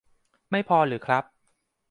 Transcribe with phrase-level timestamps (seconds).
[0.51, 1.23] ไม่พอหรือครับ